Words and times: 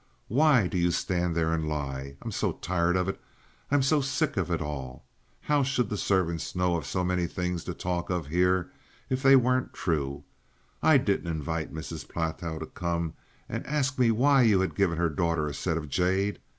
Why 0.29 0.65
do 0.65 0.79
you 0.79 0.89
stand 0.89 1.35
there 1.35 1.53
and 1.53 1.67
lie? 1.69 2.17
I'm 2.23 2.31
so 2.31 2.53
tired 2.53 2.95
of 2.97 3.07
it; 3.07 3.21
I'm 3.69 3.83
so 3.83 4.01
sick 4.01 4.35
of 4.35 4.49
it 4.49 4.59
all. 4.59 5.05
How 5.41 5.61
should 5.61 5.89
the 5.89 5.95
servants 5.95 6.55
know 6.55 6.75
of 6.75 6.87
so 6.87 7.03
many 7.03 7.27
things 7.27 7.63
to 7.65 7.75
talk 7.75 8.09
of 8.09 8.25
here 8.25 8.71
if 9.11 9.21
they 9.21 9.35
weren't 9.35 9.75
true? 9.75 10.23
I 10.81 10.97
didn't 10.97 11.29
invite 11.29 11.71
Mrs. 11.71 12.07
Platow 12.09 12.57
to 12.59 12.65
come 12.65 13.13
and 13.47 13.63
ask 13.67 13.99
me 13.99 14.09
why 14.09 14.41
you 14.41 14.59
had 14.61 14.73
given 14.73 14.97
her 14.97 15.07
daughter 15.07 15.45
a 15.47 15.53
set 15.53 15.77
of 15.77 15.87
jade. 15.87 16.39